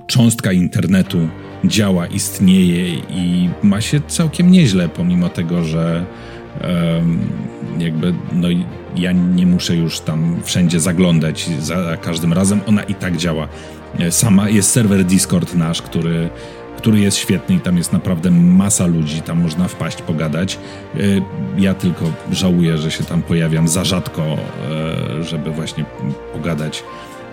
cząstka 0.06 0.52
internetu 0.52 1.28
działa, 1.64 2.06
istnieje 2.06 2.94
i 2.94 3.50
ma 3.62 3.80
się 3.80 4.00
całkiem 4.08 4.50
nieźle, 4.50 4.88
pomimo 4.88 5.28
tego, 5.28 5.64
że 5.64 6.04
jakby, 7.78 8.14
no 8.32 8.48
ja 8.96 9.12
nie 9.12 9.46
muszę 9.46 9.76
już 9.76 10.00
tam 10.00 10.40
wszędzie 10.44 10.80
zaglądać 10.80 11.50
za 11.60 11.96
każdym 11.96 12.32
razem, 12.32 12.60
ona 12.66 12.82
i 12.82 12.94
tak 12.94 13.16
działa 13.16 13.48
e, 13.98 14.12
sama. 14.12 14.48
Jest 14.48 14.70
serwer 14.70 15.04
Discord 15.04 15.54
nasz, 15.54 15.82
który, 15.82 16.28
który 16.82 17.00
jest 17.00 17.16
świetny 17.16 17.54
i 17.54 17.60
tam 17.60 17.76
jest 17.76 17.92
naprawdę 17.92 18.30
masa 18.30 18.86
ludzi, 18.86 19.22
tam 19.22 19.42
można 19.42 19.68
wpaść, 19.68 20.02
pogadać. 20.02 20.58
E, 20.94 20.98
ja 21.58 21.74
tylko 21.74 22.04
żałuję, 22.32 22.78
że 22.78 22.90
się 22.90 23.04
tam 23.04 23.22
pojawiam 23.22 23.68
za 23.68 23.84
rzadko, 23.84 24.22
e, 24.22 25.24
żeby 25.24 25.50
właśnie 25.50 25.84
pogadać. 26.32 26.84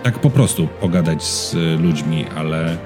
Tak 0.02 0.18
po 0.18 0.30
prostu 0.30 0.68
pogadać 0.80 1.24
z 1.24 1.56
ludźmi, 1.80 2.24
ale 2.36 2.76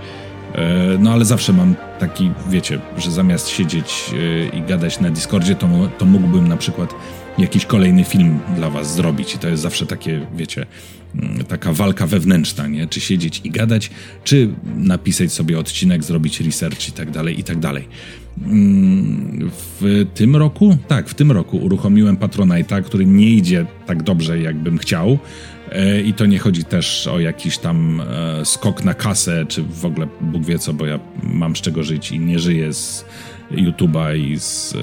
no 0.99 1.13
ale 1.13 1.25
zawsze 1.25 1.53
mam 1.53 1.75
taki, 1.99 2.31
wiecie, 2.49 2.79
że 2.99 3.11
zamiast 3.11 3.49
siedzieć 3.49 4.15
i 4.53 4.63
gadać 4.63 5.01
na 5.01 5.11
Discordzie, 5.11 5.55
to, 5.55 5.69
to 5.99 6.05
mógłbym 6.05 6.49
na 6.49 6.57
przykład 6.57 6.95
jakiś 7.39 7.67
kolejny 7.67 8.05
film 8.05 8.41
dla 8.57 8.71
was 8.71 8.95
zrobić. 8.95 9.35
I 9.35 9.39
to 9.39 9.49
jest 9.49 9.63
zawsze 9.63 9.87
takie, 9.87 10.27
wiecie, 10.35 10.67
taka 11.49 11.73
walka 11.73 12.07
wewnętrzna, 12.07 12.67
nie? 12.67 12.87
Czy 12.87 13.01
siedzieć 13.01 13.41
i 13.45 13.51
gadać, 13.51 13.91
czy 14.25 14.49
napisać 14.77 15.33
sobie 15.33 15.59
odcinek, 15.59 16.05
zrobić 16.05 16.41
research 16.41 16.89
i 16.89 16.93
tak 16.93 17.11
dalej, 17.11 17.41
i 17.41 17.45
tak 17.45 17.59
dalej. 17.59 17.89
Mm, 18.43 19.51
w 19.81 20.07
tym 20.15 20.37
roku, 20.37 20.77
tak, 20.89 21.09
w 21.09 21.15
tym 21.15 21.33
roku 21.33 21.57
uruchomiłem 21.57 22.17
Patronite'a, 22.17 22.83
który 22.83 23.07
nie 23.07 23.31
idzie 23.31 23.67
tak 23.87 24.03
dobrze, 24.03 24.39
jakbym 24.39 24.79
chciał. 24.79 25.19
E, 25.73 26.01
I 26.01 26.15
to 26.15 26.27
nie 26.27 26.39
chodzi 26.39 26.65
też 26.65 27.07
o 27.07 27.21
jakiś 27.21 27.59
tam 27.59 28.01
e, 28.01 28.45
skok 28.45 28.85
na 28.85 28.95
kasę, 28.95 29.47
czy 29.49 29.63
w 29.63 29.85
ogóle 29.85 30.07
Bóg 30.21 30.45
wie 30.45 30.59
co, 30.59 30.73
bo 30.73 30.87
ja 30.87 31.01
mam 31.23 31.57
z 31.57 31.61
czego 31.61 31.83
żyć 31.83 32.13
i 32.13 32.21
nie 32.21 32.39
żyję 32.39 32.73
z 32.73 33.05
YouTube'a 33.51 34.17
i 34.17 34.39
z 34.39 34.75
y, 34.75 34.79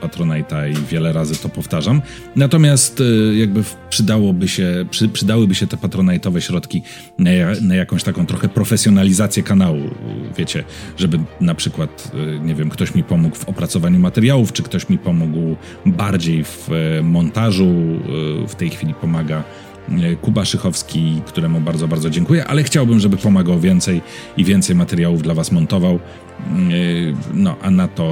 Patronite'a 0.00 0.70
i 0.70 0.86
wiele 0.86 1.12
razy 1.12 1.36
to 1.42 1.48
powtarzam. 1.48 2.02
Natomiast 2.36 3.00
y, 3.00 3.34
jakby 3.36 3.62
przydałoby 3.90 4.48
się, 4.48 4.86
przy, 4.90 5.08
przydałyby 5.08 5.54
się 5.54 5.66
te 5.66 5.76
patronite'owe 5.76 6.40
środki 6.40 6.82
na, 7.18 7.30
na, 7.62 7.74
jakąś 7.74 8.04
taką 8.04 8.26
trochę 8.26 8.48
profesjonalizację 8.48 9.42
kanału, 9.42 9.80
wiecie, 10.38 10.64
żeby 10.96 11.18
na 11.40 11.54
przykład, 11.54 12.12
y, 12.14 12.40
nie 12.40 12.54
wiem, 12.54 12.70
ktoś 12.70 12.94
mi 12.94 13.04
pomógł 13.04 13.36
w 13.36 13.48
opracowaniu 13.48 13.98
materiałów, 13.98 14.52
czy 14.52 14.62
ktoś 14.62 14.88
mi 14.88 14.98
pomógł 14.98 15.56
bardziej 15.86 16.44
w 16.44 16.68
montażu, 17.02 17.74
w 18.48 18.54
tej 18.54 18.70
chwili 18.70 18.94
pomaga 18.94 19.44
Kuba 20.22 20.44
Szychowski, 20.44 21.22
któremu 21.26 21.60
bardzo, 21.60 21.88
bardzo 21.88 22.10
dziękuję, 22.10 22.44
ale 22.44 22.62
chciałbym, 22.62 23.00
żeby 23.00 23.16
pomagał 23.16 23.60
więcej 23.60 24.02
i 24.36 24.44
więcej 24.44 24.76
materiałów 24.76 25.22
dla 25.22 25.34
Was 25.34 25.52
montował. 25.52 25.98
Yy, 26.68 27.14
no, 27.34 27.56
a 27.62 27.70
na 27.70 27.88
to 27.88 28.04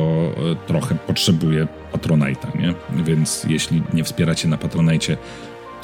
e, 0.52 0.66
trochę 0.66 0.94
potrzebuję 0.94 1.66
Patronite'a, 1.92 2.60
nie? 2.60 2.74
Więc 3.04 3.46
jeśli 3.48 3.82
nie 3.94 4.04
wspieracie 4.04 4.48
na 4.48 4.56
Patronite, 4.58 5.16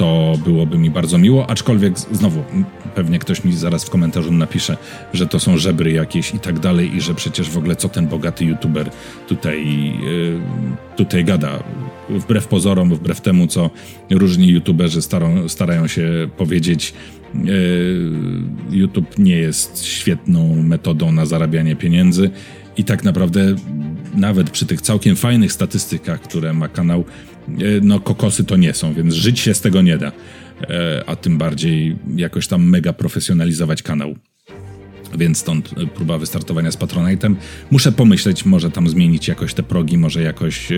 to 0.00 0.34
byłoby 0.44 0.78
mi 0.78 0.90
bardzo 0.90 1.18
miło, 1.18 1.50
aczkolwiek 1.50 1.98
znowu 1.98 2.42
pewnie 2.94 3.18
ktoś 3.18 3.44
mi 3.44 3.52
zaraz 3.52 3.84
w 3.84 3.90
komentarzu 3.90 4.32
napisze, 4.32 4.76
że 5.12 5.26
to 5.26 5.40
są 5.40 5.58
żebry 5.58 5.92
jakieś 5.92 6.34
i 6.34 6.38
tak 6.38 6.58
dalej 6.58 6.96
i 6.96 7.00
że 7.00 7.14
przecież 7.14 7.50
w 7.50 7.58
ogóle 7.58 7.76
co 7.76 7.88
ten 7.88 8.06
bogaty 8.06 8.44
youtuber 8.44 8.90
tutaj, 9.28 9.66
yy, 10.04 10.40
tutaj 10.96 11.24
gada. 11.24 11.62
Wbrew 12.10 12.46
pozorom, 12.46 12.94
wbrew 12.94 13.20
temu, 13.20 13.46
co 13.46 13.70
różni 14.10 14.48
youtuberzy 14.48 15.02
starą, 15.02 15.48
starają 15.48 15.86
się 15.86 16.28
powiedzieć, 16.36 16.94
yy, 17.34 18.10
YouTube 18.70 19.18
nie 19.18 19.36
jest 19.36 19.84
świetną 19.84 20.62
metodą 20.62 21.12
na 21.12 21.26
zarabianie 21.26 21.76
pieniędzy 21.76 22.30
i 22.76 22.84
tak 22.84 23.04
naprawdę 23.04 23.54
nawet 24.14 24.50
przy 24.50 24.66
tych 24.66 24.80
całkiem 24.80 25.16
fajnych 25.16 25.52
statystykach, 25.52 26.20
które 26.20 26.52
ma 26.52 26.68
kanał, 26.68 27.04
E, 27.48 27.80
no 27.82 28.00
kokosy 28.00 28.44
to 28.44 28.56
nie 28.56 28.74
są, 28.74 28.94
więc 28.94 29.14
żyć 29.14 29.40
się 29.40 29.54
z 29.54 29.60
tego 29.60 29.82
nie 29.82 29.98
da. 29.98 30.12
E, 30.62 31.04
a 31.06 31.16
tym 31.16 31.38
bardziej 31.38 31.96
jakoś 32.16 32.46
tam 32.46 32.68
mega 32.68 32.92
profesjonalizować 32.92 33.82
kanał. 33.82 34.14
Więc 35.18 35.38
stąd 35.38 35.70
e, 35.76 35.86
próba 35.86 36.18
wystartowania 36.18 36.70
z 36.70 36.76
Patronite'em. 36.76 37.34
Muszę 37.70 37.92
pomyśleć, 37.92 38.44
może 38.44 38.70
tam 38.70 38.88
zmienić 38.88 39.28
jakoś 39.28 39.54
te 39.54 39.62
progi, 39.62 39.98
może 39.98 40.22
jakoś 40.22 40.68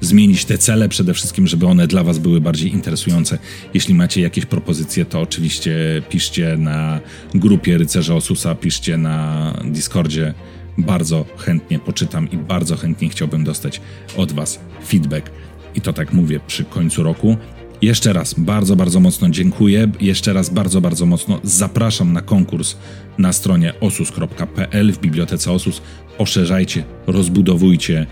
zmienić 0.00 0.44
te 0.44 0.58
cele 0.58 0.88
przede 0.88 1.14
wszystkim, 1.14 1.46
żeby 1.46 1.66
one 1.66 1.86
dla 1.86 2.04
Was 2.04 2.18
były 2.18 2.40
bardziej 2.40 2.72
interesujące. 2.72 3.38
Jeśli 3.74 3.94
macie 3.94 4.20
jakieś 4.20 4.46
propozycje, 4.46 5.04
to 5.04 5.20
oczywiście 5.20 6.02
piszcie 6.08 6.56
na 6.56 7.00
grupie 7.34 7.78
Rycerza 7.78 8.14
Osusa, 8.14 8.54
piszcie 8.54 8.96
na 8.96 9.54
Discordzie. 9.64 10.34
Bardzo 10.78 11.24
chętnie 11.36 11.78
poczytam 11.78 12.30
i 12.30 12.36
bardzo 12.36 12.76
chętnie 12.76 13.08
chciałbym 13.08 13.44
dostać 13.44 13.80
od 14.16 14.32
Was 14.32 14.60
feedback 14.86 15.30
i 15.74 15.80
to 15.80 15.92
tak 15.92 16.12
mówię 16.12 16.40
przy 16.46 16.64
końcu 16.64 17.02
roku. 17.02 17.36
Jeszcze 17.82 18.12
raz 18.12 18.34
bardzo, 18.34 18.76
bardzo 18.76 19.00
mocno 19.00 19.30
dziękuję. 19.30 19.90
Jeszcze 20.00 20.32
raz 20.32 20.50
bardzo, 20.50 20.80
bardzo 20.80 21.06
mocno 21.06 21.40
zapraszam 21.42 22.12
na 22.12 22.20
konkurs 22.20 22.76
na 23.18 23.32
stronie 23.32 23.72
osus.pl 23.80 24.92
w 24.92 24.98
bibliotece 24.98 25.52
Osus. 25.52 25.82
Poszerzajcie, 26.18 26.84
rozbudowujcie 27.06 28.06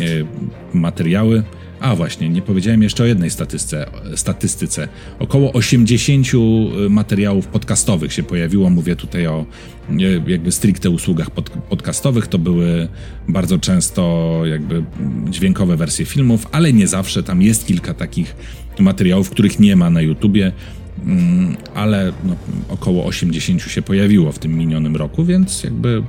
y, 0.00 0.26
materiały. 0.74 1.42
A 1.84 1.96
właśnie, 1.96 2.28
nie 2.28 2.42
powiedziałem 2.42 2.82
jeszcze 2.82 3.02
o 3.02 3.06
jednej 3.06 3.30
statystyce. 3.30 3.86
statystyce. 4.14 4.88
Około 5.18 5.52
80 5.52 6.26
y, 6.26 6.90
materiałów 6.90 7.46
podcastowych 7.46 8.12
się 8.12 8.22
pojawiło. 8.22 8.70
Mówię 8.70 8.96
tutaj 8.96 9.26
o 9.26 9.46
y, 9.90 10.22
jakby 10.26 10.52
stricte 10.52 10.90
usługach 10.90 11.30
pod, 11.30 11.50
podcastowych. 11.50 12.26
To 12.26 12.38
były 12.38 12.88
bardzo 13.28 13.58
często 13.58 14.42
jakby 14.44 14.84
dźwiękowe 15.30 15.76
wersje 15.76 16.06
filmów, 16.06 16.46
ale 16.52 16.72
nie 16.72 16.88
zawsze. 16.88 17.22
Tam 17.22 17.42
jest 17.42 17.66
kilka 17.66 17.94
takich 17.94 18.36
materiałów, 18.78 19.30
których 19.30 19.60
nie 19.60 19.76
ma 19.76 19.90
na 19.90 20.00
YouTubie 20.00 20.52
mm, 21.06 21.56
ale 21.74 22.12
no, 22.24 22.36
około 22.68 23.04
80 23.04 23.62
się 23.62 23.82
pojawiło 23.82 24.32
w 24.32 24.38
tym 24.38 24.58
minionym 24.58 24.96
roku, 24.96 25.24
więc 25.24 25.64
jakby 25.64 26.02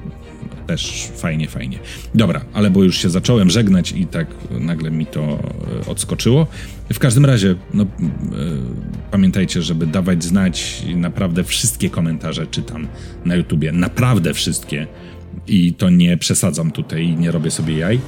też 0.68 1.12
fajnie, 1.16 1.48
fajnie. 1.48 1.80
Dobra, 2.16 2.46
ale 2.54 2.70
bo 2.70 2.84
już 2.84 2.98
się 2.98 3.10
zacząłem 3.10 3.50
żegnać 3.50 3.92
i 3.92 4.08
tak 4.08 4.28
nagle 4.60 4.92
mi 4.92 5.06
to 5.06 5.40
odskoczyło. 5.88 6.48
W 6.94 7.00
każdym 7.00 7.26
razie, 7.26 7.56
no, 7.74 7.84
e, 7.84 7.88
pamiętajcie, 9.12 9.62
żeby 9.62 9.88
dawać 9.88 10.24
znać 10.24 10.84
naprawdę 10.96 11.44
wszystkie 11.44 11.90
komentarze 11.90 12.48
czytam 12.48 12.88
na 13.26 13.36
YouTubie. 13.36 13.72
Naprawdę 13.72 14.34
wszystkie. 14.34 14.88
I 15.48 15.74
to 15.74 15.90
nie 15.90 16.18
przesadzam 16.18 16.72
tutaj, 16.72 17.16
nie 17.16 17.32
robię 17.32 17.52
sobie 17.52 17.78
jaj. 17.78 18.00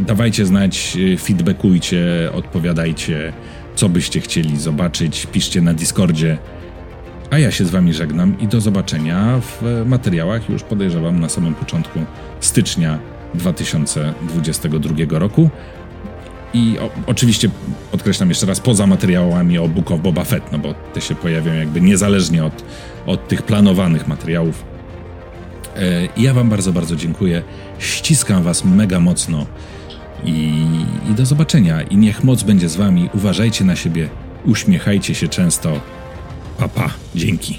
dawajcie 0.00 0.46
znać, 0.46 0.96
e, 1.14 1.16
feedbackujcie, 1.16 2.30
odpowiadajcie, 2.32 3.32
co 3.74 3.88
byście 3.88 4.20
chcieli 4.20 4.56
zobaczyć. 4.56 5.26
Piszcie 5.32 5.62
na 5.62 5.74
Discordzie 5.74 6.38
a 7.30 7.38
ja 7.38 7.50
się 7.50 7.64
z 7.64 7.70
Wami 7.70 7.92
żegnam 7.92 8.40
i 8.40 8.48
do 8.48 8.60
zobaczenia 8.60 9.40
w 9.40 9.82
materiałach 9.86 10.48
już 10.48 10.62
podejrzewam 10.62 11.20
na 11.20 11.28
samym 11.28 11.54
początku 11.54 11.98
stycznia 12.40 12.98
2022 13.34 15.18
roku. 15.18 15.50
I 16.56 16.78
o, 16.78 16.90
oczywiście 17.06 17.48
podkreślam 17.92 18.28
jeszcze 18.28 18.46
raz, 18.46 18.60
poza 18.60 18.86
materiałami 18.86 19.58
o 19.58 19.68
Book 19.68 19.90
of 19.90 20.00
Boba 20.00 20.24
Fett, 20.24 20.52
no 20.52 20.58
bo 20.58 20.74
te 20.74 21.00
się 21.00 21.14
pojawią 21.14 21.54
jakby 21.54 21.80
niezależnie 21.80 22.44
od, 22.44 22.64
od 23.06 23.28
tych 23.28 23.42
planowanych 23.42 24.08
materiałów. 24.08 24.64
E, 25.76 26.08
ja 26.16 26.34
Wam 26.34 26.48
bardzo, 26.48 26.72
bardzo 26.72 26.96
dziękuję. 26.96 27.42
Ściskam 27.78 28.42
Was 28.42 28.64
mega 28.64 29.00
mocno 29.00 29.46
i, 30.24 30.64
i 31.10 31.14
do 31.14 31.26
zobaczenia. 31.26 31.82
I 31.82 31.96
niech 31.96 32.24
moc 32.24 32.42
będzie 32.42 32.68
z 32.68 32.76
Wami. 32.76 33.10
Uważajcie 33.14 33.64
na 33.64 33.76
siebie, 33.76 34.08
uśmiechajcie 34.44 35.14
się 35.14 35.28
często 35.28 35.80
Papa, 36.58 36.82
pa. 36.82 36.90
dzięki. 37.14 37.58